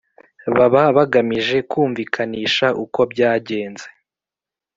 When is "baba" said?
0.55-0.83